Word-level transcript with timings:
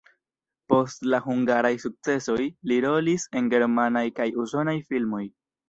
Post 0.71 1.03
la 1.13 1.19
hungaraj 1.25 1.71
sukcesoj 1.83 2.39
li 2.71 2.79
rolis 2.87 3.29
en 3.43 3.53
germanaj 3.55 4.07
kaj 4.19 4.31
usonaj 4.47 4.79
filmoj. 4.93 5.25